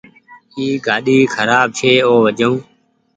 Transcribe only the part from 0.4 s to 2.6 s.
اي گآڏي کراب ڇي او وجون۔